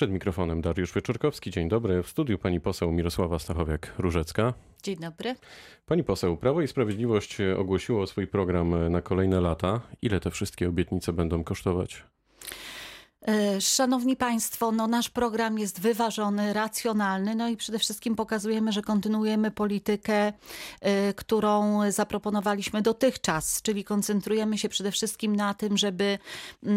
Przed 0.00 0.10
mikrofonem 0.10 0.60
Dariusz 0.60 0.92
Wieczorkowski. 0.92 1.50
Dzień 1.50 1.68
dobry. 1.68 2.02
W 2.02 2.08
studiu 2.08 2.38
pani 2.38 2.60
poseł 2.60 2.92
Mirosława 2.92 3.36
Stachowiak-Różecka. 3.36 4.52
Dzień 4.82 4.96
dobry. 4.96 5.34
Pani 5.86 6.04
poseł, 6.04 6.36
Prawo 6.36 6.62
i 6.62 6.68
Sprawiedliwość 6.68 7.38
ogłosiło 7.58 8.06
swój 8.06 8.26
program 8.26 8.92
na 8.92 9.02
kolejne 9.02 9.40
lata. 9.40 9.80
Ile 10.02 10.20
te 10.20 10.30
wszystkie 10.30 10.68
obietnice 10.68 11.12
będą 11.12 11.44
kosztować? 11.44 12.04
E, 13.28 13.60
szanowni 13.60 14.16
Państwo, 14.16 14.72
no 14.72 14.86
nasz 14.86 15.10
program 15.10 15.58
jest 15.58 15.80
wyważony, 15.80 16.52
racjonalny, 16.52 17.34
no 17.34 17.48
i 17.48 17.56
przede 17.56 17.78
wszystkim 17.78 18.16
pokazujemy, 18.16 18.72
że 18.72 18.82
kontynuujemy 18.82 19.50
politykę, 19.50 20.28
y, 20.28 21.14
którą 21.14 21.80
zaproponowaliśmy 21.90 22.82
dotychczas, 22.82 23.62
czyli 23.62 23.84
koncentrujemy 23.84 24.58
się 24.58 24.68
przede 24.68 24.92
wszystkim 24.92 25.36
na 25.36 25.54
tym, 25.54 25.76
żeby 25.76 26.18
y, 26.64 26.68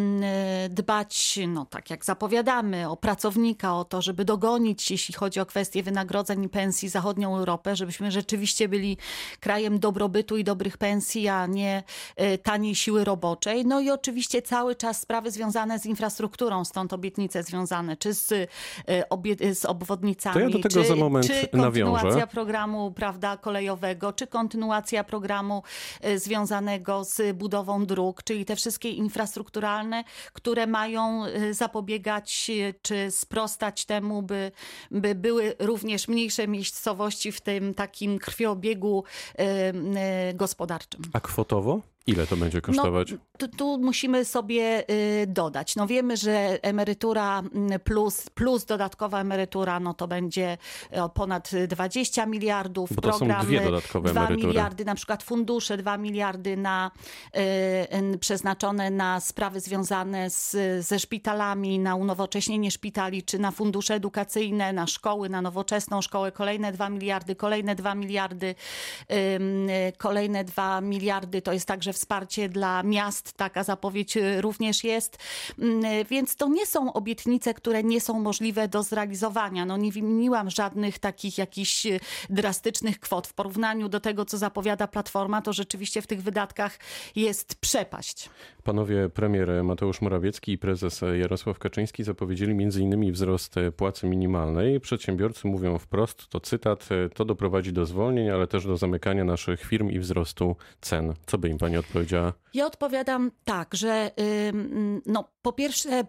dbać, 0.69 1.39
no 1.47 1.65
tak 1.65 1.89
jak 1.89 2.05
zapowiadamy, 2.05 2.89
o 2.89 2.97
pracownika, 2.97 3.75
o 3.75 3.85
to, 3.85 4.01
żeby 4.01 4.25
dogonić, 4.25 4.91
jeśli 4.91 5.13
chodzi 5.13 5.39
o 5.39 5.45
kwestie 5.45 5.83
wynagrodzeń 5.83 6.43
i 6.43 6.49
pensji, 6.49 6.89
zachodnią 6.89 7.37
Europę, 7.37 7.75
żebyśmy 7.75 8.11
rzeczywiście 8.11 8.69
byli 8.69 8.97
krajem 9.39 9.79
dobrobytu 9.79 10.37
i 10.37 10.43
dobrych 10.43 10.77
pensji, 10.77 11.27
a 11.27 11.47
nie 11.47 11.83
taniej 12.43 12.75
siły 12.75 13.03
roboczej. 13.03 13.65
No 13.65 13.79
i 13.79 13.89
oczywiście 13.89 14.41
cały 14.41 14.75
czas 14.75 15.01
sprawy 15.01 15.31
związane 15.31 15.79
z 15.79 15.85
infrastrukturą, 15.85 16.32
infrastrukturą, 16.33 16.65
stąd 16.65 16.93
obietnice 16.93 17.43
związane 17.43 17.97
czy 17.97 18.13
z, 18.13 18.31
y, 18.31 18.47
obie, 19.09 19.55
z 19.55 19.65
obwodnicami, 19.65 20.33
to 20.33 20.39
ja 20.39 20.49
do 20.49 20.59
tego 20.59 20.81
czy, 20.81 20.87
za 20.87 20.95
moment 20.95 21.27
czy 21.27 21.33
kontynuacja 21.33 21.61
nawiążę. 21.61 22.27
programu 22.27 22.91
prawda, 22.91 23.37
kolejowego, 23.37 24.13
czy 24.13 24.27
kontynuacja 24.27 25.03
programu 25.03 25.63
y, 26.05 26.19
związanego 26.19 27.03
z 27.03 27.37
budową 27.37 27.85
dróg, 27.85 28.23
czyli 28.23 28.45
te 28.45 28.55
wszystkie 28.55 28.89
infrastrukturalne, 28.89 30.03
które 30.33 30.67
mają 30.67 31.25
y, 31.25 31.53
zapobiegać 31.53 32.51
czy 32.81 33.11
sprostać 33.11 33.85
temu, 33.85 34.21
by, 34.21 34.51
by 34.91 35.15
były 35.15 35.55
również 35.59 36.07
mniejsze 36.07 36.47
miejscowości 36.47 37.31
w 37.31 37.41
tym 37.41 37.73
takim 37.73 38.19
krwiobiegu 38.19 39.03
gospodarczym. 40.33 41.01
A 41.13 41.19
kwotowo? 41.19 41.92
Ile 42.07 42.27
to 42.27 42.37
będzie 42.37 42.61
kosztować? 42.61 43.11
No, 43.11 43.17
tu, 43.37 43.47
tu, 43.47 43.77
musimy 43.77 44.25
sobie 44.25 44.83
y, 44.89 45.27
dodać. 45.27 45.75
No 45.75 45.87
wiemy, 45.87 46.17
że 46.17 46.63
emerytura 46.63 47.39
mm, 47.39 47.79
plus, 47.79 48.29
plus 48.29 48.65
dodatkowa 48.65 49.21
emerytura, 49.21 49.79
no 49.79 49.93
to 49.93 50.07
będzie 50.07 50.57
y, 50.93 50.97
ponad 51.13 51.51
20 51.67 52.25
miliardów. 52.25 52.93
Bo 52.93 53.01
to 53.01 53.09
Program, 53.09 53.41
są 53.41 53.47
dwie 53.47 53.61
dodatkowe 53.61 54.11
2 54.11 54.21
emerytury. 54.21 54.47
miliardy, 54.47 54.85
na 54.85 54.95
przykład 54.95 55.23
fundusze, 55.23 55.77
2 55.77 55.97
miliardy 55.97 56.57
na, 56.57 56.91
y, 58.13 58.17
przeznaczone 58.17 58.91
na 58.91 59.19
sprawy 59.19 59.59
związane 59.59 60.29
z, 60.29 60.55
ze 60.85 60.99
szpitalami, 60.99 61.79
na 61.79 61.95
unowocześnienie 61.95 62.71
szpitali, 62.71 63.23
czy 63.23 63.39
na 63.39 63.51
fundusze 63.51 63.95
edukacyjne, 63.95 64.73
na 64.73 64.87
szkoły, 64.87 65.29
na 65.29 65.41
nowoczesną 65.41 66.01
szkołę, 66.01 66.31
kolejne 66.31 66.71
2 66.71 66.89
miliardy, 66.89 67.35
kolejne 67.35 67.75
2 67.75 67.95
miliardy, 67.95 68.55
kolejne 69.97 70.43
2 70.43 70.81
miliardy, 70.81 71.41
to 71.41 71.53
jest 71.53 71.67
także 71.67 71.92
wsparcie 71.93 72.49
dla 72.49 72.83
miast, 72.83 73.33
taka 73.33 73.63
zapowiedź 73.63 74.17
y, 74.17 74.41
również 74.41 74.83
jest. 74.83 75.17
Mm, 75.59 76.05
więc 76.09 76.35
to 76.35 76.47
nie 76.47 76.65
są 76.65 76.93
obietnice, 76.93 77.53
które 77.53 77.83
nie 77.83 78.01
są 78.01 78.19
możliwe 78.19 78.67
do 78.67 78.83
zrealizowania. 78.83 79.65
No 79.65 79.77
nie 79.77 79.91
wymieniłam 79.91 80.49
żadnych 80.49 80.99
takich 80.99 81.37
jakichś 81.37 81.85
y, 81.85 81.99
drastycznych 82.29 82.99
kwot. 82.99 83.27
W 83.27 83.33
porównaniu 83.33 83.89
do 83.89 83.99
tego, 83.99 84.25
co 84.25 84.37
zapowiada 84.37 84.87
Platforma, 84.87 85.41
to 85.41 85.53
rzeczywiście 85.53 86.01
w 86.01 86.07
tych 86.07 86.23
wydatkach 86.23 86.79
jest 87.15 87.55
przepaść. 87.55 88.29
Panowie 88.63 89.09
premier 89.09 89.63
Mateusz 89.63 90.01
Morawiecki 90.01 90.51
i 90.51 90.57
prezes 90.57 91.01
Jarosław 91.19 91.59
Kaczyński 91.59 92.03
zapowiedzieli 92.03 92.51
m.in. 92.51 93.11
wzrost 93.11 93.55
płacy 93.77 94.07
minimalnej. 94.07 94.79
Przedsiębiorcy 94.79 95.47
mówią 95.47 95.77
wprost, 95.77 96.27
to 96.27 96.39
cytat, 96.39 96.89
to 97.13 97.25
doprowadzi 97.25 97.73
do 97.73 97.85
zwolnień, 97.85 98.29
ale 98.29 98.47
też 98.47 98.65
do 98.65 98.77
zamykania 98.77 99.23
naszych 99.23 99.65
firm 99.65 99.89
i 99.89 99.99
wzrostu 99.99 100.55
cen. 100.81 101.13
Co 101.25 101.37
by 101.37 101.49
im 101.49 101.57
pani 101.57 101.77
odpowiedziała? 101.77 102.33
Ja 102.53 102.65
odpowiadam 102.65 103.31
tak, 103.43 103.75
że 103.75 104.11
no, 105.05 105.29
po 105.41 105.53
pierwsze 105.53 106.03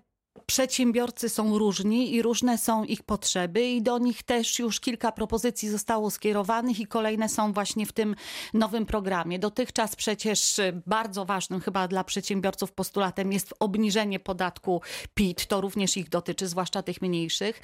Przedsiębiorcy 0.47 1.29
są 1.29 1.59
różni 1.59 2.15
i 2.15 2.23
różne 2.23 2.59
są 2.59 2.85
ich 2.85 3.03
potrzeby, 3.03 3.67
i 3.67 3.83
do 3.83 3.99
nich 3.99 4.23
też 4.23 4.59
już 4.59 4.81
kilka 4.81 5.13
propozycji 5.13 5.69
zostało 5.69 6.11
skierowanych, 6.11 6.81
i 6.81 6.87
kolejne 6.87 7.29
są 7.29 7.53
właśnie 7.53 7.87
w 7.87 7.93
tym 7.93 8.17
nowym 8.55 8.87
programie. 8.87 9.39
Dotychczas 9.39 9.97
przecież 9.97 10.61
bardzo 10.87 11.25
ważnym 11.25 11.61
chyba 11.61 11.89
dla 11.89 12.05
przedsiębiorców 12.05 12.73
postulatem 12.73 13.33
jest 13.33 13.55
obniżenie 13.61 14.21
podatku 14.21 14.81
PIT. 15.15 15.47
To 15.47 15.61
również 15.61 15.97
ich 15.97 16.09
dotyczy, 16.09 16.49
zwłaszcza 16.49 16.83
tych 16.83 17.03
mniejszych. 17.03 17.63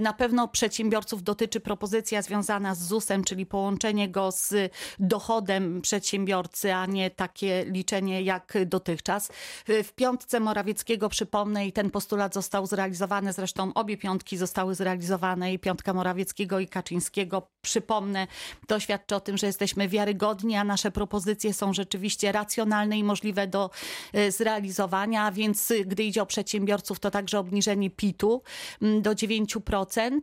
Na 0.00 0.12
pewno 0.12 0.48
przedsiębiorców 0.48 1.22
dotyczy 1.22 1.60
propozycja 1.60 2.22
związana 2.22 2.74
z 2.74 2.86
ZUS-em, 2.86 3.24
czyli 3.24 3.46
połączenie 3.46 4.08
go 4.08 4.32
z 4.32 4.72
dochodem 4.98 5.82
przedsiębiorcy, 5.82 6.74
a 6.74 6.86
nie 6.86 7.10
takie 7.10 7.64
liczenie 7.64 8.22
jak 8.22 8.58
dotychczas. 8.66 9.28
W 9.66 9.92
piątce 9.96 10.40
Morawieckiego 10.40 11.08
przypomnę 11.08 11.66
i 11.66 11.72
ten 11.72 11.90
postulat 11.90 12.15
postulat 12.16 12.34
został 12.34 12.66
zrealizowany, 12.66 13.32
zresztą 13.32 13.72
obie 13.74 13.96
piątki 13.96 14.36
zostały 14.36 14.74
zrealizowane 14.74 15.52
i 15.52 15.58
piątka 15.58 15.94
Morawieckiego 15.94 16.60
i 16.60 16.68
Kaczyńskiego. 16.68 17.48
Przypomnę, 17.62 18.26
to 18.66 18.80
świadczy 18.80 19.16
o 19.16 19.20
tym, 19.20 19.38
że 19.38 19.46
jesteśmy 19.46 19.88
wiarygodni, 19.88 20.56
a 20.56 20.64
nasze 20.64 20.90
propozycje 20.90 21.54
są 21.54 21.72
rzeczywiście 21.72 22.32
racjonalne 22.32 22.98
i 22.98 23.04
możliwe 23.04 23.46
do 23.46 23.70
e, 24.12 24.32
zrealizowania, 24.32 25.32
więc 25.32 25.70
e, 25.70 25.84
gdy 25.84 26.04
idzie 26.04 26.22
o 26.22 26.26
przedsiębiorców, 26.26 27.00
to 27.00 27.10
także 27.10 27.38
obniżenie 27.38 27.90
PIT-u 27.90 28.42
do 28.80 29.10
9%, 29.10 30.20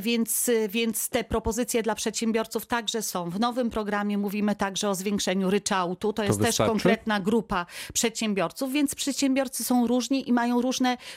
więc, 0.00 0.48
e, 0.48 0.68
więc 0.68 1.08
te 1.08 1.24
propozycje 1.24 1.82
dla 1.82 1.94
przedsiębiorców 1.94 2.66
także 2.66 3.02
są. 3.02 3.30
W 3.30 3.40
nowym 3.40 3.70
programie 3.70 4.18
mówimy 4.18 4.56
także 4.56 4.88
o 4.88 4.94
zwiększeniu 4.94 5.50
ryczałtu. 5.50 6.12
To 6.12 6.24
jest 6.24 6.38
to 6.38 6.44
też 6.44 6.56
konkretna 6.56 7.20
grupa 7.20 7.66
przedsiębiorców, 7.92 8.72
więc 8.72 8.94
przedsiębiorcy 8.94 9.64
są 9.64 9.86
różni 9.86 10.28
i 10.28 10.32
mają 10.32 10.60
różne 10.60 10.67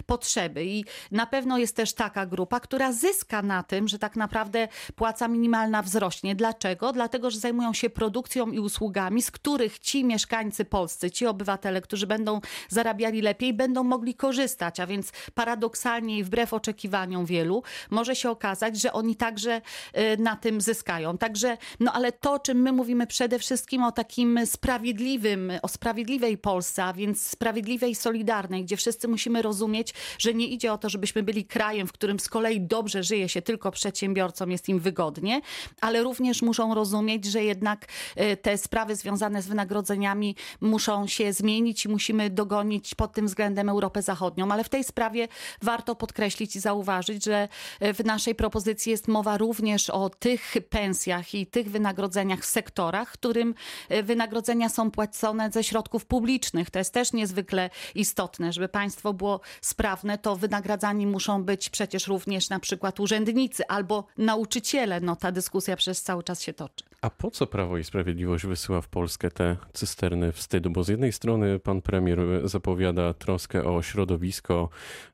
potrzeby. 0.06 0.66
I 0.66 0.85
na 1.12 1.25
pewno 1.25 1.57
jest 1.57 1.75
też 1.75 1.94
taka 1.94 2.25
grupa, 2.25 2.59
która 2.59 2.91
zyska 2.91 3.41
na 3.41 3.63
tym, 3.63 3.88
że 3.88 4.00
tak 4.00 4.16
naprawdę 4.16 4.67
płaca 4.95 5.28
minimalna 5.28 5.81
wzrośnie. 5.81 6.35
Dlaczego? 6.35 6.94
Dlatego, 6.94 7.31
że 7.31 7.39
zajmują 7.39 7.73
się 7.73 7.90
produkcją 7.90 8.51
i 8.51 8.59
usługami, 8.59 9.22
z 9.22 9.31
których 9.31 9.79
ci 9.79 10.06
mieszkańcy 10.06 10.66
polscy, 10.66 11.11
ci 11.11 11.25
obywatele, 11.28 11.81
którzy 11.81 12.07
będą 12.07 12.41
zarabiali 12.69 13.22
lepiej, 13.22 13.53
będą 13.53 13.84
mogli 13.84 14.16
korzystać. 14.16 14.79
A 14.79 14.88
więc 14.88 15.11
paradoksalnie 15.34 16.17
i 16.17 16.23
wbrew 16.23 16.53
oczekiwaniom 16.53 17.25
wielu, 17.25 17.63
może 17.90 18.16
się 18.16 18.29
okazać, 18.29 18.81
że 18.81 18.94
oni 18.94 19.16
także 19.16 19.61
y, 19.97 20.17
na 20.17 20.35
tym 20.35 20.61
zyskają. 20.61 21.17
Także, 21.17 21.57
no 21.79 21.94
ale 21.94 22.11
to, 22.11 22.40
czym 22.40 22.61
my 22.61 22.72
mówimy 22.72 23.07
przede 23.07 23.40
wszystkim 23.40 23.84
o 23.84 23.91
takim 23.91 24.40
sprawiedliwym, 24.45 25.51
o 25.61 25.67
sprawiedliwej 25.67 26.38
Polsce, 26.38 26.84
a 26.84 26.94
więc 26.94 27.28
sprawiedliwej, 27.28 27.95
solidarnej, 27.95 28.63
gdzie 28.63 28.78
wszyscy 28.78 29.07
musimy 29.07 29.41
rozumieć, 29.41 29.94
że 30.18 30.34
nie 30.34 30.47
idzie 30.47 30.74
o 30.74 30.78
to, 30.78 30.90
żebyśmy 30.90 31.24
byli 31.24 31.46
krajem, 31.46 31.88
w 31.88 31.91
którym 31.91 32.19
z 32.19 32.29
kolei 32.29 32.62
dobrze 32.62 33.03
żyje 33.03 33.29
się 33.29 33.41
tylko 33.41 33.72
przedsiębiorcom, 33.72 34.52
jest 34.52 34.69
im 34.69 34.79
wygodnie, 34.79 35.41
ale 35.81 36.03
również 36.03 36.41
muszą 36.41 36.75
rozumieć, 36.75 37.25
że 37.25 37.44
jednak 37.44 37.88
e, 38.16 38.38
te 38.38 38.57
sprawy 38.57 38.96
związane 38.96 39.41
z 39.41 39.47
wynagrodzeniami 39.47 40.35
muszą 40.62 41.07
się 41.07 41.34
zmienić 41.34 41.85
i 41.85 41.90
musimy 41.90 42.29
dogonić 42.29 42.96
pod 42.96 43.13
tym 43.13 43.28
względem 43.28 43.69
Europę 43.69 44.02
Zachodnią. 44.02 44.52
Ale 44.52 44.63
w 44.63 44.69
tej 44.69 44.84
sprawie 44.84 45.28
warto 45.62 45.96
podkreślić 45.96 46.56
i 46.56 46.59
zauważyć, 46.59 47.25
że 47.25 47.47
e, 47.79 47.94
w 47.94 48.06
naszej 48.06 48.35
propozycji 48.35 48.91
jest 48.91 49.08
mowa 49.08 49.38
również 49.38 49.90
o 49.90 50.09
tych 50.09 50.53
pensjach 50.69 51.34
i 51.34 51.47
tych 51.47 51.72
wynagrodzeniach 51.72 52.40
w 52.40 52.46
sektorach, 52.46 53.12
którym 53.12 53.56
e, 53.90 54.03
wynagrodzenia 54.03 54.69
są 54.69 54.91
płacone 54.91 55.52
ze 55.52 55.63
środków 55.63 56.06
publicznych. 56.06 56.69
To 56.69 56.79
jest 56.79 56.94
też 56.94 57.13
niezwykle 57.13 57.69
istotne, 57.96 58.53
żeby 58.53 58.69
państwo 58.69 59.13
było 59.13 59.30
sprawne, 59.61 60.17
to 60.17 60.35
wynagradzani 60.35 61.07
muszą 61.07 61.43
być 61.43 61.69
przecież 61.69 62.07
również 62.07 62.49
na 62.49 62.59
przykład 62.59 62.99
urzędnicy 62.99 63.67
albo 63.67 64.03
nauczyciele. 64.17 64.99
No 64.99 65.16
ta 65.16 65.31
dyskusja 65.31 65.75
przez 65.75 66.01
cały 66.03 66.23
czas 66.23 66.41
się 66.41 66.53
toczy. 66.53 66.85
A 67.01 67.09
po 67.09 67.31
co 67.31 67.47
Prawo 67.47 67.78
i 67.78 67.83
Sprawiedliwość 67.83 68.45
wysyła 68.45 68.81
w 68.81 68.87
Polskę 68.87 69.31
te 69.31 69.57
cysterny 69.73 70.31
wstydu? 70.31 70.69
Bo 70.69 70.83
z 70.83 70.87
jednej 70.87 71.11
strony 71.11 71.59
pan 71.59 71.81
premier 71.81 72.19
zapowiada 72.43 73.13
troskę 73.13 73.63
o 73.63 73.81
środowisko, 73.81 74.69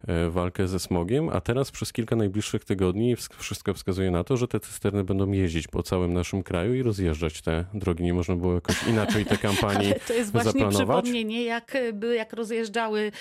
e, 0.07 0.29
walkę 0.29 0.67
ze 0.67 0.79
smogiem, 0.79 1.29
a 1.29 1.41
teraz 1.41 1.71
przez 1.71 1.93
kilka 1.93 2.15
najbliższych 2.15 2.65
tygodni 2.65 3.15
wszystko 3.37 3.73
wskazuje 3.73 4.11
na 4.11 4.23
to, 4.23 4.37
że 4.37 4.47
te 4.47 4.59
cysterny 4.59 5.03
będą 5.03 5.31
jeździć 5.31 5.67
po 5.67 5.83
całym 5.83 6.13
naszym 6.13 6.43
kraju 6.43 6.73
i 6.75 6.83
rozjeżdżać 6.83 7.41
te 7.41 7.65
drogi. 7.73 8.03
Nie 8.03 8.13
można 8.13 8.35
było 8.35 8.53
jakoś 8.53 8.83
inaczej 8.83 9.25
te 9.25 9.37
kampanii 9.47 9.93
To 10.07 10.13
jest 10.13 10.31
właśnie 10.31 10.51
zaplanować? 10.51 11.03
przypomnienie, 11.03 11.43
jak, 11.43 11.77
jak 12.15 12.33
rozjeżdżały 12.33 13.11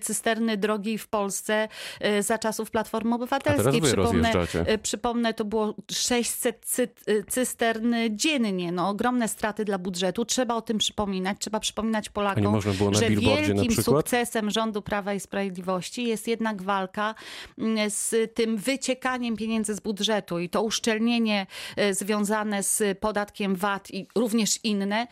cysterny 0.00 0.37
cysterny 0.38 0.56
drogiej 0.56 0.98
w 0.98 1.08
Polsce 1.08 1.68
y, 2.04 2.22
za 2.22 2.38
czasów 2.38 2.70
Platformy 2.70 3.14
Obywatelskiej. 3.14 3.82
Przypomnę, 3.82 4.32
y, 4.74 4.78
przypomnę, 4.78 5.34
to 5.34 5.44
było 5.44 5.74
600 5.92 6.66
cy, 6.66 6.88
y, 7.08 7.24
cystern 7.28 7.94
dziennie. 8.10 8.72
No, 8.72 8.88
ogromne 8.88 9.28
straty 9.28 9.64
dla 9.64 9.78
budżetu. 9.78 10.24
Trzeba 10.24 10.54
o 10.54 10.62
tym 10.62 10.78
przypominać. 10.78 11.36
Trzeba 11.40 11.60
przypominać 11.60 12.08
Polakom, 12.08 12.60
że 12.92 13.10
wielkim 13.10 13.72
sukcesem 13.82 14.50
rządu 14.50 14.82
Prawa 14.82 15.14
i 15.14 15.20
Sprawiedliwości 15.20 16.04
jest 16.04 16.28
jednak 16.28 16.62
walka 16.62 17.14
mm, 17.58 17.90
z 17.90 18.34
tym 18.34 18.56
wyciekaniem 18.56 19.36
pieniędzy 19.36 19.74
z 19.74 19.80
budżetu 19.80 20.38
i 20.38 20.48
to 20.48 20.62
uszczelnienie 20.62 21.46
związane 21.90 22.62
z 22.62 22.98
podatkiem 22.98 23.56
VAT 23.56 23.90
i 23.90 24.06
również 24.14 24.64
inne 24.64 25.06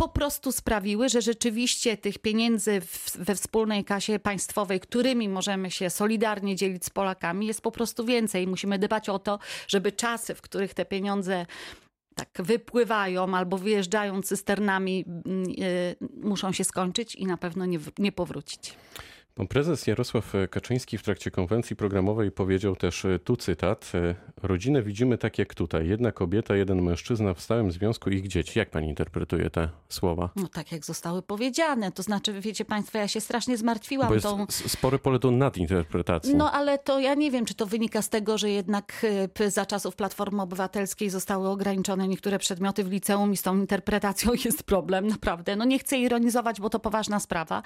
po 0.00 0.08
prostu 0.08 0.52
sprawiły, 0.52 1.08
że 1.08 1.22
rzeczywiście 1.22 1.96
tych 1.96 2.18
pieniędzy 2.18 2.80
w, 2.80 3.16
we 3.16 3.34
wspólnej 3.34 3.84
kasie 3.84 4.18
państwowej, 4.18 4.80
którymi 4.80 5.28
możemy 5.28 5.70
się 5.70 5.90
solidarnie 5.90 6.56
dzielić 6.56 6.84
z 6.84 6.90
Polakami, 6.90 7.46
jest 7.46 7.60
po 7.60 7.72
prostu 7.72 8.04
więcej. 8.04 8.46
Musimy 8.46 8.78
dbać 8.78 9.08
o 9.08 9.18
to, 9.18 9.38
żeby 9.68 9.92
czasy, 9.92 10.34
w 10.34 10.40
których 10.42 10.74
te 10.74 10.84
pieniądze 10.84 11.46
tak 12.14 12.28
wypływają 12.38 13.34
albo 13.36 13.58
wyjeżdżają 13.58 14.22
cysternami, 14.22 15.04
mm, 15.06 15.50
y, 15.50 15.96
muszą 16.22 16.52
się 16.52 16.64
skończyć 16.64 17.14
i 17.14 17.26
na 17.26 17.36
pewno 17.36 17.66
nie, 17.66 17.78
nie 17.98 18.12
powrócić. 18.12 18.74
Prezes 19.48 19.86
Jarosław 19.86 20.32
Kaczyński 20.50 20.98
w 20.98 21.02
trakcie 21.02 21.30
konwencji 21.30 21.76
programowej 21.76 22.30
powiedział 22.32 22.76
też, 22.76 23.04
e, 23.04 23.18
tu 23.18 23.36
cytat, 23.36 23.92
e, 23.94 24.14
rodzinę 24.42 24.82
widzimy 24.82 25.18
tak 25.18 25.38
jak 25.38 25.54
tutaj, 25.54 25.88
jedna 25.88 26.12
kobieta, 26.12 26.56
jeden 26.56 26.82
mężczyzna 26.82 27.34
w 27.34 27.40
stałym 27.40 27.72
związku 27.72 28.10
ich 28.10 28.28
dzieci. 28.28 28.58
Jak 28.58 28.70
pani 28.70 28.88
interpretuje 28.88 29.50
te 29.50 29.68
słowa? 29.88 30.30
No 30.36 30.48
tak 30.48 30.72
jak 30.72 30.84
zostały 30.84 31.22
powiedziane. 31.22 31.92
To 31.92 32.02
znaczy, 32.02 32.40
wiecie 32.40 32.64
Państwo, 32.64 32.98
ja 32.98 33.08
się 33.08 33.20
strasznie 33.20 33.56
zmartwiłam 33.56 34.08
Bo 34.08 34.14
jest 34.14 34.26
tą... 34.26 34.42
s- 34.42 34.70
spore 34.72 34.98
pole 34.98 35.18
do 35.18 35.30
nadinterpretacji. 35.30 36.34
No 36.34 36.52
ale 36.52 36.78
to 36.78 36.98
ja 37.00 37.14
nie 37.14 37.30
wiem, 37.30 37.44
czy 37.44 37.54
to 37.54 37.66
wynika 37.66 38.02
z 38.02 38.08
tego, 38.08 38.38
że 38.38 38.50
jednak 38.50 39.06
e, 39.40 39.50
za 39.50 39.66
czasów 39.66 39.96
Platformy 39.96 40.42
Obywatelskiej 40.42 41.10
zostały 41.10 41.48
ograniczone 41.48 42.08
niektóre 42.08 42.38
przedmioty 42.38 42.84
w 42.84 42.90
liceum 42.90 43.32
i 43.32 43.36
z 43.36 43.42
tą 43.42 43.56
interpretacją 43.56 44.30
jest 44.44 44.62
problem, 44.62 45.06
naprawdę. 45.06 45.56
No 45.56 45.64
nie 45.64 45.78
chcę 45.78 45.98
ironizować, 45.98 46.60
bo 46.60 46.70
to 46.70 46.78
poważna 46.80 47.20
sprawa. 47.20 47.62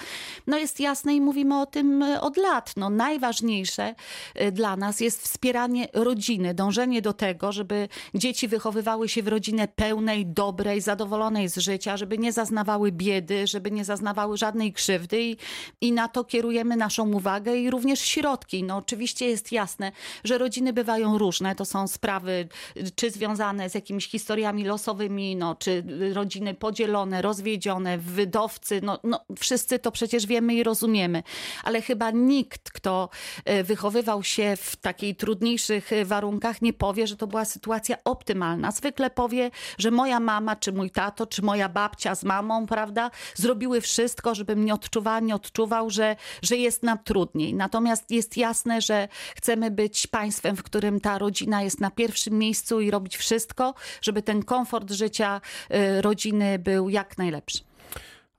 No 0.47 0.59
jest 0.59 0.81
jasne 0.81 1.15
i 1.15 1.21
mówimy 1.21 1.54
o 1.61 1.67
tym 1.67 2.03
e, 2.03 2.21
od 2.21 2.37
lat. 2.37 2.73
No 2.77 2.91
najważniejsze 2.91 3.95
e, 4.35 4.53
dla 4.53 4.77
nas 4.77 5.01
jest 5.01 5.23
wspieranie 5.23 5.89
rodziny, 5.93 6.55
dążenie 6.55 7.03
do 7.03 7.13
tego, 7.13 7.53
żeby 7.53 7.89
dzieci 8.15 8.49
wychowywały 8.49 9.09
się 9.09 9.23
w 9.23 9.29
rodzinę 9.29 9.69
pełnej, 9.69 10.27
dobrej, 10.27 10.81
zadowolonej 10.81 11.49
z 11.49 11.57
życia, 11.57 11.97
żeby 11.97 12.19
nie 12.19 12.33
zaznawały 12.33 12.93
biedy, 12.93 13.47
żeby 13.47 13.71
nie 13.71 13.85
zaznawały 13.85 14.37
żadnej 14.37 14.73
krzywdy 14.73 15.23
i, 15.23 15.37
i 15.81 15.93
na 15.93 16.09
to 16.09 16.25
kierujemy 16.25 16.77
naszą 16.77 17.13
uwagę 17.13 17.57
i 17.57 17.71
również 17.71 18.01
środki. 18.01 18.65
No 18.65 18.77
oczywiście 18.77 19.27
jest 19.27 19.53
jasne, 19.53 19.93
że 20.25 20.39
rodziny 20.39 20.73
bywają 20.73 21.19
różne. 21.19 21.55
To 21.55 21.65
są 21.65 21.89
sprawy 21.89 22.49
y, 22.77 22.91
czy 22.97 23.11
związane 23.11 23.71
z 23.71 23.75
jakimiś 23.75 24.07
historiami 24.07 24.65
losowymi, 24.65 25.37
no, 25.37 25.55
czy 25.55 25.85
rodziny 26.13 26.55
podzielone, 26.55 27.23
rozwiedzione, 27.23 27.99
wydowcy. 27.99 28.81
No, 28.83 28.99
no, 29.05 29.21
wszyscy 29.39 29.79
to 29.79 29.93
przecież 29.93 30.27
wiemy 30.27 30.55
i 30.55 30.63
rozumiemy. 30.63 31.23
Ale 31.65 31.83
chyba 31.83 32.11
nikt, 32.11 32.71
kto 32.71 33.09
y, 33.51 33.65
wychowywał 33.65 34.23
się 34.23 34.57
w 34.57 34.77
takiej 34.77 35.17
trudniejszych 35.17 35.93
y, 35.93 36.05
warunkach, 36.05 36.63
nie 36.63 36.73
powie, 36.73 37.07
że 37.07 37.17
to 37.17 37.27
była 37.27 37.45
sytuacja 37.45 37.97
optymalna. 38.05 38.71
Zwykle 38.71 39.11
powie, 39.11 39.51
że 39.79 39.91
moja 39.91 40.21
mama, 40.21 40.57
czy 40.57 40.73
mój 40.73 40.91
tato, 40.91 41.27
czy 41.27 41.43
moja 41.43 41.69
babcia 41.69 42.15
z 42.15 42.25
mamą, 42.25 42.67
prawda, 42.67 43.11
zrobiły 43.35 43.81
wszystko, 43.81 44.35
żebym 44.35 44.65
nie 44.65 44.75
odczuwała, 44.75 45.21
nie 45.21 45.35
odczuwał, 45.35 45.91
że, 45.91 46.17
że 46.43 46.57
jest 46.57 46.83
nam 46.83 46.99
trudniej. 47.05 47.55
Natomiast 47.55 48.11
jest 48.11 48.37
jasne, 48.37 48.81
że 48.81 49.09
chcemy 49.37 49.71
być 49.71 50.07
państwem, 50.07 50.57
w 50.57 50.63
którym 50.63 51.01
ta 51.01 51.19
rodzina 51.19 51.63
jest 51.63 51.81
na 51.81 51.91
pierwszym 51.91 52.39
miejscu 52.39 52.81
i 52.81 52.91
robić 52.91 53.17
wszystko, 53.17 53.75
żeby 54.03 54.23
ten 54.23 54.43
komfort 54.43 54.91
życia 54.91 55.41
y, 55.71 56.03
rodziny 56.03 56.59
był 56.59 56.89
jak 56.89 57.19
najlepszy. 57.19 57.74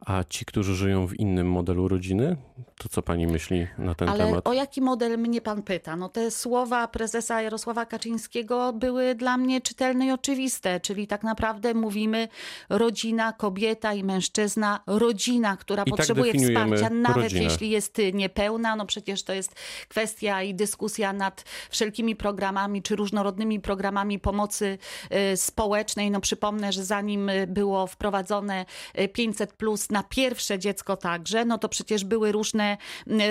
A 0.05 0.23
ci, 0.23 0.45
którzy 0.45 0.75
żyją 0.75 1.07
w 1.07 1.19
innym 1.19 1.49
modelu 1.51 1.87
rodziny, 1.87 2.37
to 2.77 2.89
co 2.89 3.01
pani 3.01 3.27
myśli 3.27 3.67
na 3.77 3.95
ten 3.95 4.09
Ale 4.09 4.25
temat? 4.25 4.47
o 4.47 4.53
jaki 4.53 4.81
model 4.81 5.17
mnie 5.17 5.41
pan 5.41 5.63
pyta? 5.63 5.95
No 5.95 6.09
te 6.09 6.31
słowa 6.31 6.87
prezesa 6.87 7.41
Jarosława 7.41 7.85
Kaczyńskiego 7.85 8.73
były 8.73 9.15
dla 9.15 9.37
mnie 9.37 9.61
czytelne 9.61 10.05
i 10.07 10.11
oczywiste, 10.11 10.79
czyli 10.79 11.07
tak 11.07 11.23
naprawdę 11.23 11.73
mówimy 11.73 12.27
rodzina, 12.69 13.33
kobieta 13.33 13.93
i 13.93 14.03
mężczyzna, 14.03 14.79
rodzina, 14.87 15.57
która 15.57 15.83
I 15.83 15.85
tak 15.85 15.97
potrzebuje 15.97 16.33
definiujemy 16.33 16.75
wsparcia, 16.75 16.95
nawet 16.95 17.23
rodzinę. 17.23 17.43
jeśli 17.43 17.69
jest 17.69 17.99
y, 17.99 18.13
niepełna, 18.13 18.75
no 18.75 18.85
przecież 18.85 19.23
to 19.23 19.33
jest 19.33 19.55
kwestia 19.87 20.43
i 20.43 20.53
dyskusja 20.55 21.13
nad 21.13 21.43
wszelkimi 21.69 22.15
programami, 22.15 22.81
czy 22.81 22.95
różnorodnymi 22.95 23.59
programami 23.59 24.19
pomocy 24.19 24.77
y, 25.33 25.37
społecznej. 25.37 26.11
No 26.11 26.21
przypomnę, 26.21 26.71
że 26.71 26.83
zanim 26.83 27.29
y, 27.29 27.47
było 27.47 27.87
wprowadzone 27.87 28.65
y, 28.99 29.07
500 29.07 29.53
plus 29.53 29.89
na 29.95 30.03
pierwsze 30.03 30.59
dziecko 30.59 30.97
także, 30.97 31.45
no 31.45 31.57
to 31.57 31.69
przecież 31.69 32.03
były 32.03 32.31
różne 32.31 32.77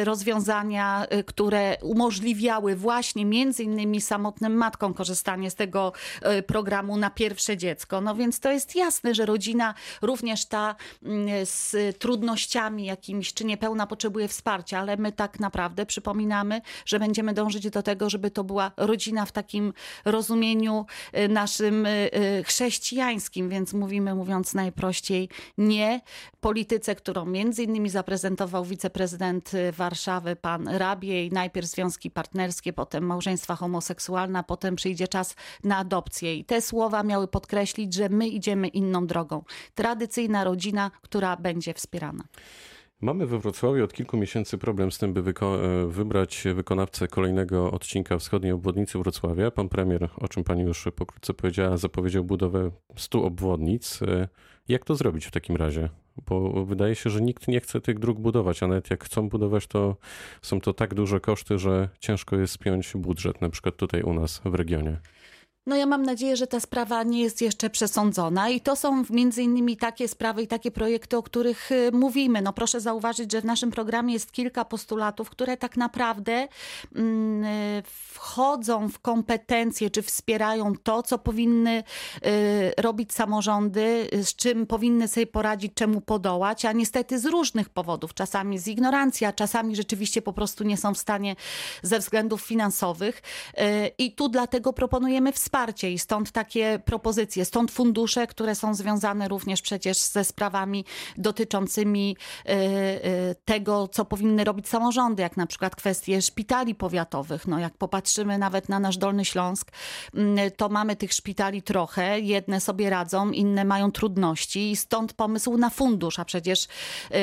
rozwiązania, 0.04 1.06
y, 1.12 1.24
które 1.24 1.76
umożliwiały 1.82 2.76
właśnie 2.76 3.24
między 3.24 3.62
innymi 3.62 4.00
samotnym 4.00 4.54
matkom 4.54 4.94
korzystanie 4.94 5.50
z 5.50 5.54
tego 5.54 5.92
y, 6.38 6.42
programu 6.42 6.96
na 6.96 7.10
pierwsze 7.10 7.56
dziecko. 7.56 8.00
No 8.00 8.14
więc 8.14 8.40
to 8.40 8.52
jest 8.52 8.76
jasne, 8.76 9.14
że 9.14 9.26
rodzina 9.26 9.74
również 10.02 10.46
ta 10.46 10.76
z 11.44 11.98
trudnościami 11.98 12.84
jakimiś 12.84 13.34
czy 13.34 13.44
niepełna 13.44 13.86
potrzebuje 13.86 14.28
wsparcia, 14.28 14.78
ale 14.78 14.96
my 14.96 15.12
tak 15.12 15.40
naprawdę 15.40 15.86
przypominamy, 15.86 16.60
że 16.86 16.98
będziemy 16.98 17.34
dążyć 17.34 17.70
do 17.70 17.82
tego, 17.82 18.10
żeby 18.10 18.30
to 18.30 18.44
była 18.44 18.72
rodzina 18.76 19.26
w 19.26 19.32
takim 19.32 19.72
rozumieniu 20.04 20.86
y, 21.18 21.28
naszym 21.28 21.86
chrześcijańskim, 22.44 23.48
więc 23.48 23.72
mówimy, 23.72 24.14
mówiąc 24.14 24.54
najprościej, 24.54 25.28
nie 25.58 26.00
polityce, 26.54 26.94
którą 26.94 27.26
między 27.26 27.62
innymi 27.62 27.90
zaprezentował 27.90 28.64
wiceprezydent 28.64 29.54
y, 29.54 29.72
Warszawy, 29.72 30.36
pan 30.36 30.68
Rabiej, 30.68 31.30
najpierw 31.32 31.66
związki 31.66 32.10
partnerskie, 32.10 32.72
potem 32.72 33.06
małżeństwa 33.06 33.56
homoseksualne, 33.56 34.44
potem 34.44 34.76
przyjdzie 34.76 35.08
czas 35.08 35.34
na 35.64 35.76
adopcję. 35.76 36.34
I 36.34 36.44
te 36.44 36.60
słowa 36.60 37.02
miały 37.02 37.28
podkreślić, 37.28 37.94
że 37.94 38.08
my 38.08 38.28
idziemy 38.28 38.68
inną 38.68 39.06
drogą. 39.06 39.42
Tradycyjna 39.74 40.44
rodzina, 40.44 40.90
która 41.02 41.36
będzie 41.36 41.74
wspierana. 41.74 42.24
Mamy 43.04 43.26
we 43.26 43.38
Wrocławiu 43.38 43.84
od 43.84 43.92
kilku 43.92 44.16
miesięcy 44.16 44.58
problem 44.58 44.92
z 44.92 44.98
tym, 44.98 45.12
by 45.12 45.22
wyko- 45.22 45.58
e, 45.64 45.86
wybrać 45.86 46.44
wykonawcę 46.54 47.08
kolejnego 47.08 47.70
odcinka 47.70 48.18
wschodniej 48.18 48.52
obwodnicy 48.52 48.98
Wrocławia. 48.98 49.50
Pan 49.50 49.68
premier, 49.68 50.08
o 50.16 50.28
czym 50.28 50.44
pani 50.44 50.62
już 50.62 50.88
pokrótce 50.96 51.34
powiedziała, 51.34 51.76
zapowiedział 51.76 52.24
budowę 52.24 52.70
100 52.96 53.22
obwodnic. 53.24 54.02
E, 54.02 54.28
Jak 54.68 54.84
to 54.84 54.94
zrobić 54.94 55.26
w 55.26 55.30
takim 55.30 55.56
razie? 55.56 55.88
Bo 56.26 56.64
wydaje 56.66 56.94
się, 56.94 57.10
że 57.10 57.20
nikt 57.20 57.48
nie 57.48 57.60
chce 57.60 57.80
tych 57.80 57.98
dróg 57.98 58.20
budować, 58.20 58.62
a 58.62 58.66
nawet 58.66 58.90
jak 58.90 59.04
chcą 59.04 59.28
budować, 59.28 59.66
to 59.66 59.96
są 60.42 60.60
to 60.60 60.72
tak 60.74 60.94
duże 60.94 61.20
koszty, 61.20 61.58
że 61.58 61.88
ciężko 62.00 62.36
jest 62.36 62.52
spiąć 62.52 62.92
budżet, 62.96 63.40
na 63.40 63.48
przykład 63.48 63.76
tutaj 63.76 64.02
u 64.02 64.12
nas 64.14 64.40
w 64.44 64.54
regionie. 64.54 65.00
No 65.66 65.76
ja 65.76 65.86
mam 65.86 66.02
nadzieję, 66.02 66.36
że 66.36 66.46
ta 66.46 66.60
sprawa 66.60 67.02
nie 67.02 67.22
jest 67.22 67.42
jeszcze 67.42 67.70
przesądzona 67.70 68.48
i 68.48 68.60
to 68.60 68.76
są 68.76 69.04
między 69.10 69.42
innymi 69.42 69.76
takie 69.76 70.08
sprawy 70.08 70.42
i 70.42 70.46
takie 70.46 70.70
projekty, 70.70 71.16
o 71.16 71.22
których 71.22 71.72
y, 71.72 71.90
mówimy. 71.92 72.42
No 72.42 72.52
proszę 72.52 72.80
zauważyć, 72.80 73.32
że 73.32 73.40
w 73.40 73.44
naszym 73.44 73.70
programie 73.70 74.12
jest 74.12 74.32
kilka 74.32 74.64
postulatów, 74.64 75.30
które 75.30 75.56
tak 75.56 75.76
naprawdę 75.76 76.48
mm, 76.94 77.44
y, 77.44 77.82
wchodzą 77.86 78.88
w 78.88 78.98
kompetencje, 78.98 79.90
czy 79.90 80.02
wspierają 80.02 80.72
to, 80.82 81.02
co 81.02 81.18
powinny 81.18 81.84
y, 82.26 82.72
robić 82.78 83.12
samorządy, 83.12 84.08
z 84.22 84.36
czym 84.36 84.66
powinny 84.66 85.08
sobie 85.08 85.26
poradzić, 85.26 85.72
czemu 85.74 86.00
podołać, 86.00 86.64
a 86.64 86.72
niestety 86.72 87.18
z 87.18 87.26
różnych 87.26 87.68
powodów. 87.68 88.14
Czasami 88.14 88.58
z 88.58 88.68
ignorancji, 88.68 89.26
a 89.26 89.32
czasami 89.32 89.76
rzeczywiście 89.76 90.22
po 90.22 90.32
prostu 90.32 90.64
nie 90.64 90.76
są 90.76 90.94
w 90.94 90.98
stanie 90.98 91.36
ze 91.82 91.98
względów 91.98 92.42
finansowych. 92.42 93.22
I 93.98 94.12
tu 94.12 94.28
dlatego 94.28 94.72
proponujemy 94.72 95.32
wsparcie 95.32 95.53
i 95.82 95.98
stąd 95.98 96.32
takie 96.32 96.80
propozycje, 96.84 97.44
stąd 97.44 97.70
fundusze, 97.70 98.26
które 98.26 98.54
są 98.54 98.74
związane 98.74 99.28
również 99.28 99.62
przecież 99.62 99.98
ze 99.98 100.24
sprawami 100.24 100.84
dotyczącymi 101.16 102.16
y, 102.48 102.52
y, 102.52 103.36
tego, 103.44 103.88
co 103.88 104.04
powinny 104.04 104.44
robić 104.44 104.68
samorządy, 104.68 105.22
jak 105.22 105.36
na 105.36 105.46
przykład 105.46 105.76
kwestie 105.76 106.22
szpitali 106.22 106.74
powiatowych. 106.74 107.46
No 107.46 107.58
jak 107.58 107.74
popatrzymy 107.74 108.38
nawet 108.38 108.68
na 108.68 108.80
nasz 108.80 108.96
Dolny 108.96 109.24
Śląsk, 109.24 109.72
mm, 110.14 110.50
to 110.56 110.68
mamy 110.68 110.96
tych 110.96 111.12
szpitali 111.12 111.62
trochę, 111.62 112.20
jedne 112.20 112.60
sobie 112.60 112.90
radzą, 112.90 113.30
inne 113.30 113.64
mają 113.64 113.92
trudności 113.92 114.70
i 114.70 114.76
stąd 114.76 115.12
pomysł 115.12 115.56
na 115.56 115.70
fundusz, 115.70 116.18
a 116.18 116.24
przecież, 116.24 116.68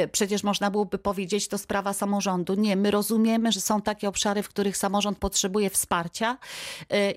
y, 0.03 0.07
przecież 0.07 0.43
można 0.43 0.71
byłoby 0.71 0.97
powiedzieć, 0.97 1.47
to 1.47 1.57
sprawa 1.57 1.93
samorządu. 1.93 2.53
Nie, 2.53 2.75
my 2.75 2.91
rozumiemy, 2.91 3.51
że 3.51 3.61
są 3.61 3.81
takie 3.81 4.07
obszary, 4.07 4.43
w 4.43 4.49
których 4.49 4.77
samorząd 4.77 5.17
potrzebuje 5.17 5.69
wsparcia 5.69 6.37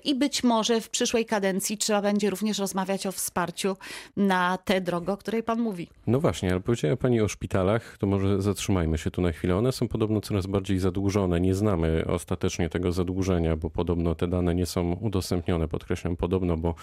i 0.03 0.15
być 0.15 0.43
może 0.43 0.81
w 0.81 0.89
przyszłości 0.89 1.04
przyszłej 1.05 1.25
kadencji 1.25 1.77
trzeba 1.77 2.01
będzie 2.01 2.29
również 2.29 2.59
rozmawiać 2.59 3.07
o 3.07 3.11
wsparciu 3.11 3.77
na 4.17 4.57
tę 4.57 4.81
drogę, 4.81 5.13
o 5.13 5.17
której 5.17 5.43
pan 5.43 5.59
mówi. 5.59 5.87
No 6.07 6.19
właśnie, 6.19 6.51
ale 6.51 6.59
powiedziała 6.59 6.97
pani 6.97 7.21
o 7.21 7.27
szpitalach, 7.27 7.97
to 7.97 8.07
może 8.07 8.41
zatrzymajmy 8.41 8.97
się 8.97 9.11
tu 9.11 9.21
na 9.21 9.31
chwilę. 9.31 9.55
One 9.55 9.71
są 9.71 9.87
podobno 9.87 10.21
coraz 10.21 10.45
bardziej 10.45 10.79
zadłużone. 10.79 11.41
Nie 11.41 11.55
znamy 11.55 12.05
ostatecznie 12.07 12.69
tego 12.69 12.91
zadłużenia, 12.91 13.55
bo 13.55 13.69
podobno 13.69 14.15
te 14.15 14.27
dane 14.27 14.55
nie 14.55 14.65
są 14.65 14.93
udostępnione. 14.93 15.67
Podkreślam 15.67 16.17
podobno, 16.17 16.57
bo 16.57 16.75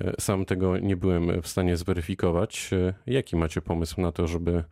e, 0.00 0.12
sam 0.20 0.44
tego 0.44 0.78
nie 0.78 0.96
byłem 0.96 1.42
w 1.42 1.48
stanie 1.48 1.76
zweryfikować. 1.76 2.70
E, 2.72 2.94
jaki 3.06 3.36
macie 3.36 3.62
pomysł 3.62 4.00
na 4.00 4.12
to, 4.12 4.26
żeby 4.26 4.64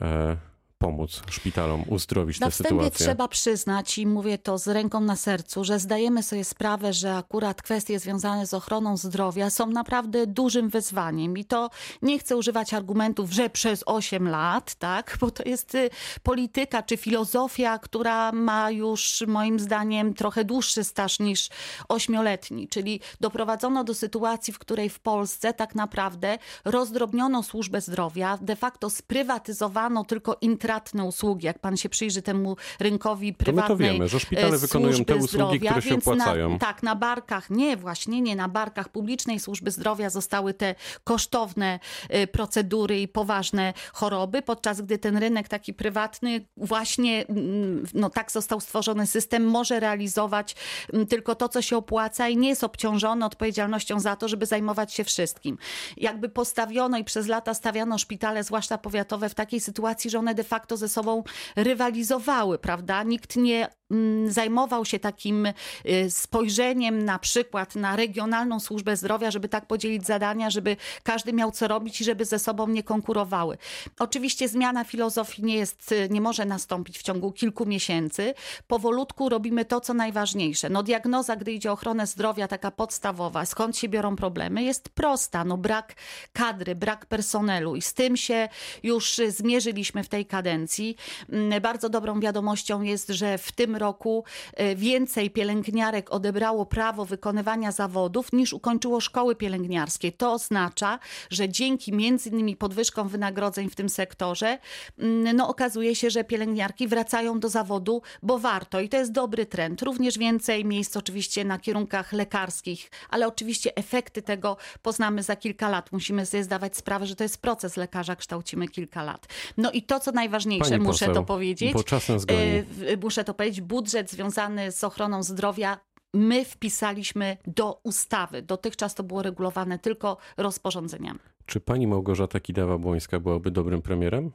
e, 0.00 0.36
pomóc 0.78 1.22
szpitalom 1.30 1.84
uzdrowić 1.88 2.40
Na 2.40 2.46
tę 2.46 2.50
wstępie 2.50 2.68
sytuację? 2.68 3.06
trzeba 3.06 3.28
przyznać 3.28 3.98
i 3.98 4.06
mówię 4.06 4.38
to 4.38 4.58
z 4.58 4.68
ręką 4.68 5.00
na 5.00 5.16
sercu, 5.16 5.64
że 5.64 5.78
zdajemy 5.78 6.22
sobie 6.22 6.44
sprawę, 6.44 6.92
że 6.92 7.16
akurat 7.16 7.62
kwestie 7.62 7.98
związane 7.98 8.46
z 8.46 8.54
ochroną 8.54 8.96
zdrowia 8.96 9.50
są 9.50 9.66
naprawdę 9.66 10.26
dużym 10.26 10.68
wyzwaniem 10.68 11.38
i 11.38 11.44
to 11.44 11.70
nie 12.02 12.18
chcę 12.18 12.36
używać 12.36 12.74
argumentów, 12.74 13.30
że 13.30 13.50
przez 13.50 13.82
8 13.86 14.28
lat, 14.28 14.74
tak, 14.74 15.16
bo 15.20 15.30
to 15.30 15.42
jest 15.48 15.74
y, 15.74 15.90
polityka 16.22 16.82
czy 16.82 16.96
filozofia, 16.96 17.78
która 17.78 18.32
ma 18.32 18.70
już 18.70 19.24
moim 19.26 19.60
zdaniem 19.60 20.14
trochę 20.14 20.44
dłuższy 20.44 20.84
staż 20.84 21.18
niż 21.20 21.48
ośmioletni, 21.88 22.68
czyli 22.68 23.00
doprowadzono 23.20 23.84
do 23.84 23.94
sytuacji, 23.94 24.52
w 24.52 24.58
której 24.58 24.88
w 24.88 25.00
Polsce 25.00 25.54
tak 25.54 25.74
naprawdę 25.74 26.38
rozdrobniono 26.64 27.42
służbę 27.42 27.80
zdrowia, 27.80 28.38
de 28.40 28.56
facto 28.56 28.90
sprywatyzowano 28.90 30.04
tylko 30.04 30.36
intratne 30.68 31.04
usługi, 31.04 31.46
jak 31.46 31.58
pan 31.58 31.76
się 31.76 31.88
przyjrzy 31.88 32.22
temu 32.22 32.56
rynkowi 32.80 33.34
To 33.34 33.38
my 33.38 33.44
prywatnej 33.44 33.88
to 33.88 33.92
wiemy, 33.92 34.08
że 34.08 34.20
szpitale 34.20 34.54
e, 34.54 34.58
wykonują 34.58 35.04
te 35.04 35.16
usługi, 35.16 35.28
zdrowia, 35.28 35.70
które 35.70 35.82
się 35.82 35.94
opłacają. 35.94 36.50
Na, 36.50 36.58
tak, 36.58 36.82
na 36.82 36.94
barkach, 36.94 37.50
nie 37.50 37.76
właśnie, 37.76 38.20
nie, 38.20 38.36
na 38.36 38.48
barkach 38.48 38.88
publicznej 38.88 39.40
służby 39.40 39.70
zdrowia 39.70 40.10
zostały 40.10 40.54
te 40.54 40.74
kosztowne 41.04 41.78
e, 42.08 42.26
procedury 42.26 43.00
i 43.00 43.08
poważne 43.08 43.74
choroby, 43.92 44.42
podczas 44.42 44.80
gdy 44.80 44.98
ten 44.98 45.16
rynek 45.16 45.48
taki 45.48 45.74
prywatny 45.74 46.46
właśnie, 46.56 47.26
mm, 47.26 47.86
no 47.94 48.10
tak 48.10 48.32
został 48.32 48.60
stworzony 48.60 49.06
system, 49.06 49.44
może 49.44 49.80
realizować 49.80 50.56
mm, 50.92 51.06
tylko 51.06 51.34
to, 51.34 51.48
co 51.48 51.62
się 51.62 51.76
opłaca 51.76 52.28
i 52.28 52.36
nie 52.36 52.48
jest 52.48 52.64
obciążony 52.64 53.24
odpowiedzialnością 53.24 54.00
za 54.00 54.16
to, 54.16 54.28
żeby 54.28 54.46
zajmować 54.46 54.94
się 54.94 55.04
wszystkim. 55.04 55.58
Jakby 55.96 56.28
postawiono 56.28 56.98
i 56.98 57.04
przez 57.04 57.26
lata 57.26 57.54
stawiano 57.54 57.98
szpitale, 57.98 58.44
zwłaszcza 58.44 58.78
powiatowe, 58.78 59.28
w 59.28 59.34
takiej 59.34 59.60
sytuacji, 59.60 60.10
że 60.10 60.18
one 60.18 60.34
de 60.34 60.44
facto 60.44 60.57
ze 60.76 60.88
sobą 60.88 61.22
rywalizowały, 61.56 62.58
prawda? 62.58 63.02
Nikt 63.02 63.36
nie 63.36 63.77
zajmował 64.26 64.84
się 64.84 64.98
takim 64.98 65.46
y, 65.46 66.10
spojrzeniem 66.10 67.04
na 67.04 67.18
przykład 67.18 67.74
na 67.76 67.96
regionalną 67.96 68.60
służbę 68.60 68.96
zdrowia, 68.96 69.30
żeby 69.30 69.48
tak 69.48 69.66
podzielić 69.66 70.06
zadania, 70.06 70.50
żeby 70.50 70.76
każdy 71.02 71.32
miał 71.32 71.50
co 71.50 71.68
robić 71.68 72.00
i 72.00 72.04
żeby 72.04 72.24
ze 72.24 72.38
sobą 72.38 72.68
nie 72.68 72.82
konkurowały. 72.82 73.58
Oczywiście 73.98 74.48
zmiana 74.48 74.84
filozofii 74.84 75.44
nie 75.44 75.54
jest, 75.54 75.92
y, 75.92 76.08
nie 76.10 76.20
może 76.20 76.44
nastąpić 76.44 76.98
w 76.98 77.02
ciągu 77.02 77.32
kilku 77.32 77.66
miesięcy. 77.66 78.34
Powolutku 78.66 79.28
robimy 79.28 79.64
to, 79.64 79.80
co 79.80 79.94
najważniejsze. 79.94 80.70
No 80.70 80.82
diagnoza, 80.82 81.36
gdy 81.36 81.52
idzie 81.52 81.70
o 81.70 81.72
ochronę 81.72 82.06
zdrowia, 82.06 82.48
taka 82.48 82.70
podstawowa, 82.70 83.46
skąd 83.46 83.76
się 83.76 83.88
biorą 83.88 84.16
problemy, 84.16 84.62
jest 84.62 84.88
prosta. 84.88 85.44
No 85.44 85.56
brak 85.56 85.94
kadry, 86.32 86.74
brak 86.74 87.06
personelu 87.06 87.76
i 87.76 87.82
z 87.82 87.94
tym 87.94 88.16
się 88.16 88.48
już 88.82 89.18
y, 89.18 89.30
zmierzyliśmy 89.30 90.04
w 90.04 90.08
tej 90.08 90.26
kadencji. 90.26 90.96
Mm, 91.28 91.62
Bardzo 91.62 91.88
dobrą 91.88 92.20
wiadomością 92.20 92.82
jest, 92.82 93.08
że 93.08 93.38
w 93.38 93.52
tym 93.52 93.77
roku 93.78 94.24
e, 94.54 94.76
więcej 94.76 95.30
pielęgniarek 95.30 96.10
odebrało 96.12 96.66
prawo 96.66 97.04
wykonywania 97.04 97.72
zawodów 97.72 98.32
niż 98.32 98.52
ukończyło 98.52 99.00
szkoły 99.00 99.36
pielęgniarskie. 99.36 100.12
To 100.12 100.32
oznacza, 100.32 100.98
że 101.30 101.48
dzięki 101.48 101.92
między 101.92 102.30
innymi 102.30 102.56
podwyżkom 102.56 103.08
wynagrodzeń 103.08 103.70
w 103.70 103.74
tym 103.74 103.88
sektorze, 103.88 104.58
mm, 104.98 105.36
no 105.36 105.48
okazuje 105.48 105.94
się, 105.94 106.10
że 106.10 106.24
pielęgniarki 106.24 106.88
wracają 106.88 107.40
do 107.40 107.48
zawodu, 107.48 108.02
bo 108.22 108.38
warto 108.38 108.80
i 108.80 108.88
to 108.88 108.96
jest 108.96 109.12
dobry 109.12 109.46
trend. 109.46 109.82
Również 109.82 110.18
więcej 110.18 110.64
miejsc 110.64 110.96
oczywiście 110.96 111.44
na 111.44 111.58
kierunkach 111.58 112.12
lekarskich, 112.12 112.90
ale 113.10 113.26
oczywiście 113.28 113.76
efekty 113.76 114.22
tego 114.22 114.56
poznamy 114.82 115.22
za 115.22 115.36
kilka 115.36 115.68
lat. 115.68 115.92
Musimy 115.92 116.26
sobie 116.26 116.44
zdawać 116.44 116.76
sprawę, 116.76 117.06
że 117.06 117.16
to 117.16 117.24
jest 117.24 117.42
proces 117.42 117.76
lekarza, 117.76 118.16
kształcimy 118.16 118.68
kilka 118.68 119.02
lat. 119.02 119.26
No 119.56 119.70
i 119.70 119.82
to, 119.82 120.00
co 120.00 120.12
najważniejsze, 120.12 120.70
Pani 120.70 120.82
muszę 120.84 121.06
poseł, 121.06 121.14
to 121.14 121.22
powiedzieć. 121.22 121.72
bo 121.72 121.84
czas 121.84 122.08
nas 122.08 122.24
goni. 122.24 122.40
e, 122.40 122.96
muszę 123.02 123.24
to 123.24 123.34
powiedzieć, 123.34 123.60
budżet 123.68 124.10
związany 124.10 124.72
z 124.72 124.84
ochroną 124.84 125.22
zdrowia 125.22 125.78
my 126.14 126.44
wpisaliśmy 126.44 127.36
do 127.46 127.80
ustawy. 127.82 128.42
Dotychczas 128.42 128.94
to 128.94 129.02
było 129.02 129.22
regulowane 129.22 129.78
tylko 129.78 130.16
rozporządzeniami. 130.36 131.18
Czy 131.46 131.60
pani 131.60 131.86
Małgorzata 131.86 132.38
Kidawa-Błońska 132.38 133.20
byłaby 133.20 133.50
dobrym 133.50 133.82
premierem? 133.82 134.30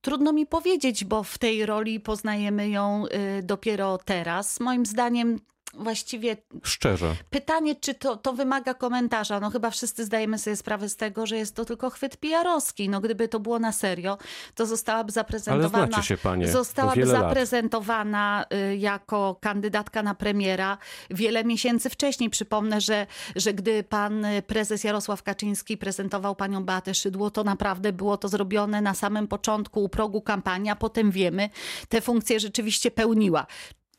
Trudno 0.00 0.32
mi 0.32 0.46
powiedzieć, 0.46 1.04
bo 1.04 1.22
w 1.22 1.38
tej 1.38 1.66
roli 1.66 2.00
poznajemy 2.00 2.68
ją 2.68 3.04
y, 3.06 3.42
dopiero 3.42 3.98
teraz. 3.98 4.60
Moim 4.60 4.86
zdaniem 4.86 5.40
właściwie 5.74 6.36
Szczerze. 6.62 7.14
pytanie, 7.30 7.76
czy 7.76 7.94
to, 7.94 8.16
to 8.16 8.32
wymaga 8.32 8.74
komentarza. 8.74 9.40
No 9.40 9.50
chyba 9.50 9.70
wszyscy 9.70 10.04
zdajemy 10.04 10.38
sobie 10.38 10.56
sprawę 10.56 10.88
z 10.88 10.96
tego, 10.96 11.26
że 11.26 11.36
jest 11.36 11.54
to 11.54 11.64
tylko 11.64 11.90
chwyt 11.90 12.16
PR-owski. 12.16 12.88
No 12.88 13.00
gdyby 13.00 13.28
to 13.28 13.40
było 13.40 13.58
na 13.58 13.72
serio, 13.72 14.18
to 14.54 14.66
zostałaby 14.66 15.08
Ale 15.08 15.12
zaprezentowana... 15.12 15.86
znacie 15.86 16.02
się 16.02 16.16
panie. 16.16 16.48
Zostałaby 16.48 17.00
wiele 17.00 17.12
lat. 17.12 17.22
zaprezentowana 17.22 18.44
y, 18.72 18.76
jako 18.76 19.36
kandydatka 19.40 20.02
na 20.02 20.14
premiera 20.14 20.78
wiele 21.10 21.44
miesięcy 21.44 21.90
wcześniej. 21.90 22.30
Przypomnę, 22.30 22.80
że, 22.80 23.06
że 23.36 23.54
gdy 23.54 23.82
pan 23.82 24.26
prezes 24.46 24.84
Jarosław 24.84 25.22
Kaczyński 25.22 25.76
prezentował 25.76 26.36
panią 26.36 26.64
Beatę 26.64 26.94
Szydło, 26.94 27.30
to 27.30 27.44
naprawdę 27.44 27.92
było 27.92 28.16
to 28.16 28.28
zrobione 28.28 28.80
na 28.80 28.94
samym 28.94 29.28
początku, 29.28 29.84
u 29.84 29.88
progu 29.88 30.22
kampanii, 30.22 30.70
a 30.70 30.76
potem 30.76 31.10
wiemy, 31.10 31.50
te 31.88 32.00
funkcje 32.00 32.40
rzeczywiście 32.40 32.90
pełniła. 32.90 33.46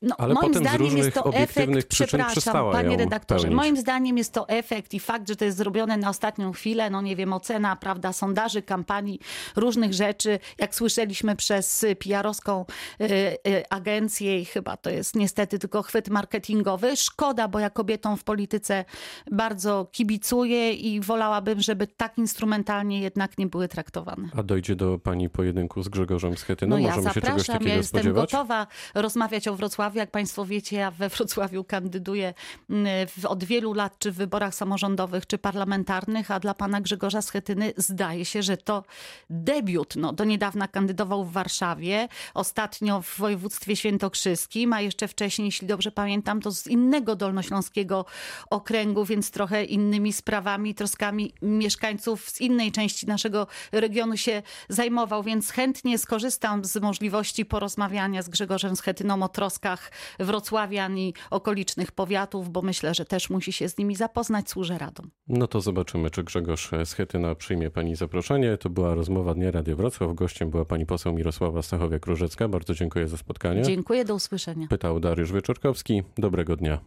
No, 0.01 0.15
Ale 0.17 0.33
moim 0.33 0.47
potem 0.47 0.63
z 0.63 0.67
zdaniem 0.67 0.81
różnych 0.81 1.03
jest 1.03 1.15
to 1.15 1.23
obiektywnych 1.23 1.77
efekt, 1.77 1.91
przyczyn 1.91 2.25
przepraszam, 2.27 2.71
panie 2.71 2.97
redaktorze, 2.97 3.41
pełnić. 3.43 3.57
moim 3.57 3.77
zdaniem 3.77 4.17
jest 4.17 4.33
to 4.33 4.49
efekt 4.49 4.93
i 4.93 4.99
fakt, 4.99 5.27
że 5.27 5.35
to 5.35 5.45
jest 5.45 5.57
zrobione 5.57 5.97
na 5.97 6.09
ostatnią 6.09 6.51
chwilę, 6.51 6.89
no 6.89 7.01
nie 7.01 7.15
wiem, 7.15 7.33
ocena, 7.33 7.75
prawda, 7.75 8.13
sondaży, 8.13 8.61
kampanii, 8.61 9.19
różnych 9.55 9.93
rzeczy, 9.93 10.39
jak 10.57 10.75
słyszeliśmy 10.75 11.35
przez 11.35 11.85
PR-owską 11.99 12.65
y, 13.01 13.05
y, 13.47 13.63
agencję 13.69 14.39
i 14.41 14.45
chyba 14.45 14.77
to 14.77 14.89
jest 14.89 15.15
niestety 15.15 15.59
tylko 15.59 15.81
chwyt 15.81 16.09
marketingowy. 16.09 16.97
Szkoda, 16.97 17.47
bo 17.47 17.59
ja 17.59 17.69
kobietom 17.69 18.17
w 18.17 18.23
polityce 18.23 18.85
bardzo 19.31 19.87
kibicuję 19.91 20.73
i 20.73 21.01
wolałabym, 21.01 21.61
żeby 21.61 21.87
tak 21.87 22.17
instrumentalnie 22.17 23.01
jednak 23.01 23.37
nie 23.37 23.47
były 23.47 23.67
traktowane. 23.67 24.29
A 24.37 24.43
dojdzie 24.43 24.75
do 24.75 24.99
pani 24.99 25.29
pojedynku 25.29 25.83
z 25.83 25.89
Grzegorzem 25.89 26.37
Schetyną? 26.37 26.75
No 26.75 26.81
ja 26.81 26.87
Możemy 26.95 27.13
się 27.13 27.21
czegoś 27.21 27.27
zapraszam, 27.29 27.53
takiego 27.53 27.69
ja 27.69 27.77
jestem 27.77 27.99
spodziewać? 27.99 28.31
gotowa 28.31 28.67
rozmawiać 28.95 29.47
o 29.47 29.55
Wrocławiu. 29.55 29.88
Jak 29.95 30.11
Państwo 30.11 30.45
wiecie, 30.45 30.77
ja 30.77 30.91
we 30.91 31.09
Wrocławiu 31.09 31.63
kandyduję 31.63 32.33
mm, 32.69 33.07
od 33.27 33.43
wielu 33.43 33.73
lat, 33.73 33.99
czy 33.99 34.11
w 34.11 34.15
wyborach 34.15 34.55
samorządowych, 34.55 35.27
czy 35.27 35.37
parlamentarnych, 35.37 36.31
a 36.31 36.39
dla 36.39 36.53
pana 36.53 36.81
Grzegorza 36.81 37.21
Schetyny 37.21 37.73
zdaje 37.77 38.25
się, 38.25 38.43
że 38.43 38.57
to 38.57 38.83
debiut. 39.29 39.95
No, 39.95 40.13
do 40.13 40.23
niedawna 40.23 40.67
kandydował 40.67 41.25
w 41.25 41.31
Warszawie, 41.31 42.07
ostatnio 42.33 43.01
w 43.01 43.17
województwie 43.17 43.75
świętokrzyskim, 43.75 44.73
a 44.73 44.81
jeszcze 44.81 45.07
wcześniej, 45.07 45.45
jeśli 45.45 45.67
dobrze 45.67 45.91
pamiętam, 45.91 46.41
to 46.41 46.51
z 46.51 46.67
innego 46.67 47.15
dolnośląskiego 47.15 48.05
okręgu, 48.49 49.05
więc 49.05 49.31
trochę 49.31 49.63
innymi 49.63 50.13
sprawami, 50.13 50.75
troskami 50.75 51.33
mieszkańców 51.41 52.29
z 52.29 52.41
innej 52.41 52.71
części 52.71 53.07
naszego 53.07 53.47
regionu 53.71 54.17
się 54.17 54.41
zajmował, 54.69 55.23
więc 55.23 55.51
chętnie 55.51 55.97
skorzystam 55.97 56.65
z 56.65 56.75
możliwości 56.81 57.45
porozmawiania 57.45 58.21
z 58.21 58.29
Grzegorzem 58.29 58.75
Schetyną 58.75 59.23
o 59.23 59.29
troskach 59.29 59.78
wrocławian 60.19 60.97
i 60.97 61.13
okolicznych 61.29 61.91
powiatów, 61.91 62.49
bo 62.49 62.61
myślę, 62.61 62.93
że 62.93 63.05
też 63.05 63.29
musi 63.29 63.53
się 63.53 63.69
z 63.69 63.77
nimi 63.77 63.95
zapoznać, 63.95 64.49
służę 64.49 64.77
radą. 64.77 65.03
No 65.27 65.47
to 65.47 65.61
zobaczymy, 65.61 66.09
czy 66.09 66.23
Grzegorz 66.23 66.71
Schetyna 66.85 67.35
przyjmie 67.35 67.71
pani 67.71 67.95
zaproszenie. 67.95 68.57
To 68.57 68.69
była 68.69 68.95
rozmowa 68.95 69.33
Dnia 69.33 69.51
Radio 69.51 69.75
Wrocław. 69.75 70.15
Gościem 70.15 70.49
była 70.49 70.65
pani 70.65 70.85
poseł 70.85 71.13
Mirosława 71.13 71.59
Stachowiak-Różecka. 71.59 72.49
Bardzo 72.49 72.73
dziękuję 72.73 73.07
za 73.07 73.17
spotkanie. 73.17 73.61
Dziękuję, 73.61 74.05
do 74.05 74.15
usłyszenia. 74.15 74.67
Pytał 74.67 74.99
Dariusz 74.99 75.31
Wieczorkowski. 75.31 76.03
Dobrego 76.17 76.55
dnia. 76.55 76.79